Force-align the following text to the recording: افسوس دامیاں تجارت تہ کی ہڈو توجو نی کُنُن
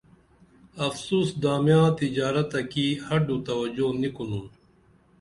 افسوس 0.87 1.29
دامیاں 1.43 1.87
تجارت 1.99 2.47
تہ 2.51 2.61
کی 2.71 2.85
ہڈو 3.07 3.37
توجو 3.45 3.87
نی 3.99 4.09
کُنُن 4.15 4.45